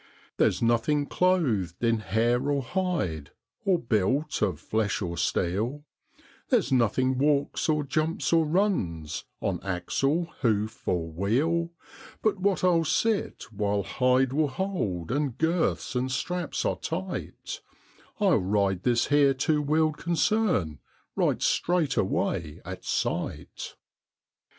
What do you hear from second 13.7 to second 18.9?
hide will hold and girths and straps are tight: I'll ride